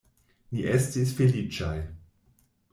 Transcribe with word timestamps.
Ni 0.57 0.65
estis 0.77 1.13
feliĉaj. 1.21 1.77